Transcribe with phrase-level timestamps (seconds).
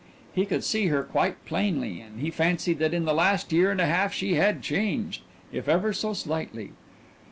[0.33, 3.79] He could see her quite plainly, and he fancied that in the last year and
[3.79, 6.71] a half she had changed, if ever so slightly.